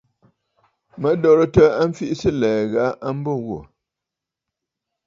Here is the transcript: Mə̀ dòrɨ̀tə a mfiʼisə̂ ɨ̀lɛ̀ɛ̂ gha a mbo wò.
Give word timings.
Mə̀ 1.01 1.13
dòrɨ̀tə 1.21 1.63
a 1.81 1.83
mfiʼisə̂ 1.89 2.29
ɨ̀lɛ̀ɛ̂ 2.35 2.63
gha 2.71 2.85
a 3.07 3.09
mbo 3.17 3.33
wò. 3.47 3.59